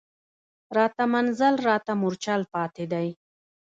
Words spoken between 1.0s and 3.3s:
منزل راته مورچل پاتي دی